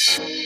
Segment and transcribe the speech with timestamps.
[0.00, 0.37] Shh.